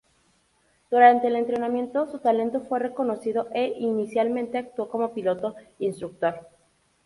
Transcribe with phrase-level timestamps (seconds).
[0.89, 6.47] Durante el entrenamiento su talento fue reconocido e inicialmente actuó como piloto instructor.